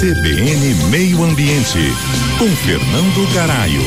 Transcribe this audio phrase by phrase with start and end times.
[0.00, 1.78] CBN Meio Ambiente,
[2.38, 3.82] com Fernando Garaio.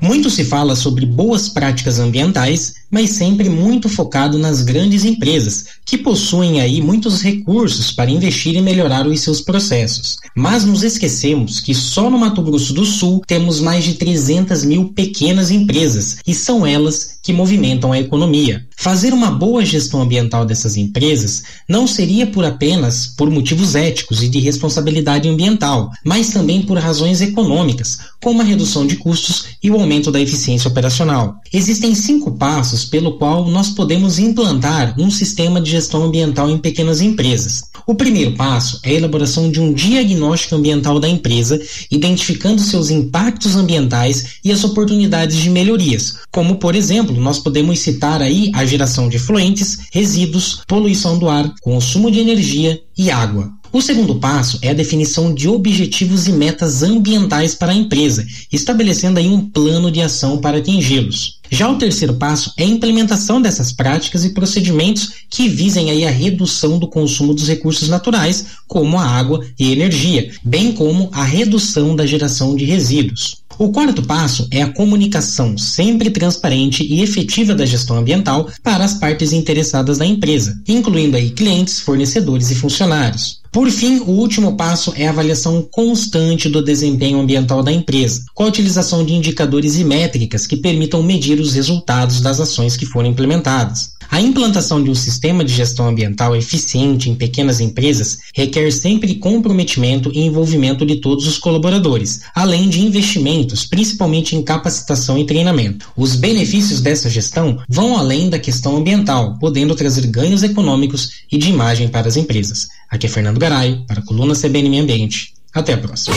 [0.00, 5.96] Muito se fala sobre boas práticas ambientais, mas sempre muito focado nas grandes empresas, que
[5.96, 10.16] possuem aí muitos recursos para investir e melhorar os seus processos.
[10.34, 14.88] Mas nos esquecemos que só no Mato Grosso do Sul temos mais de 300 mil
[14.88, 18.66] pequenas empresas, e são elas que movimentam a economia.
[18.76, 24.28] Fazer uma boa gestão ambiental dessas empresas não seria por apenas por motivos éticos e
[24.28, 29.74] de responsabilidade ambiental, mas também por razões econômicas, como a redução de custos e o
[29.74, 31.36] aumento da eficiência operacional.
[31.52, 37.00] Existem cinco passos pelo qual nós podemos implantar um sistema de gestão ambiental em pequenas
[37.00, 37.71] empresas.
[37.86, 41.60] O primeiro passo é a elaboração de um diagnóstico ambiental da empresa,
[41.90, 48.22] identificando seus impactos ambientais e as oportunidades de melhorias, como por exemplo, nós podemos citar
[48.22, 53.50] aí a geração de efluentes, resíduos, poluição do ar, consumo de energia e água.
[53.72, 59.18] O segundo passo é a definição de objetivos e metas ambientais para a empresa, estabelecendo
[59.18, 61.40] aí um plano de ação para atingi-los.
[61.54, 66.10] Já o terceiro passo é a implementação dessas práticas e procedimentos que visem aí a
[66.10, 71.94] redução do consumo dos recursos naturais, como a água e energia, bem como a redução
[71.94, 73.41] da geração de resíduos.
[73.58, 78.94] O quarto passo é a comunicação sempre transparente e efetiva da gestão ambiental para as
[78.94, 83.40] partes interessadas na empresa, incluindo aí clientes, fornecedores e funcionários.
[83.52, 88.44] Por fim, o último passo é a avaliação constante do desempenho ambiental da empresa, com
[88.44, 93.10] a utilização de indicadores e métricas que permitam medir os resultados das ações que foram
[93.10, 93.92] implementadas.
[94.12, 100.10] A implantação de um sistema de gestão ambiental eficiente em pequenas empresas requer sempre comprometimento
[100.12, 105.90] e envolvimento de todos os colaboradores, além de investimentos, principalmente em capacitação e treinamento.
[105.96, 111.48] Os benefícios dessa gestão vão além da questão ambiental, podendo trazer ganhos econômicos e de
[111.48, 112.68] imagem para as empresas.
[112.90, 115.32] Aqui é Fernando Garay, para a coluna CBN Meio Ambiente.
[115.54, 116.14] Até a próxima.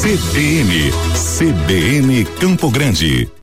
[0.00, 0.90] CBN,
[1.36, 3.28] CBN Campo Grande.